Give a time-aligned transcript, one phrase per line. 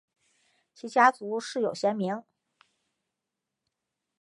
[0.73, 2.23] 其家族世有贤名。